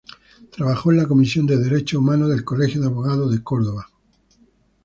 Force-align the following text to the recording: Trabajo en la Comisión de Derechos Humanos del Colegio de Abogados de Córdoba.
Trabajo 0.49 0.89
en 0.91 0.97
la 0.97 1.05
Comisión 1.07 1.45
de 1.45 1.57
Derechos 1.59 1.99
Humanos 1.99 2.29
del 2.29 2.43
Colegio 2.43 2.81
de 2.81 2.87
Abogados 2.87 3.31
de 3.31 3.43
Córdoba. 3.43 3.87